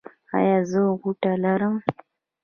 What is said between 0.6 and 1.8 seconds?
زه غوټه لرم؟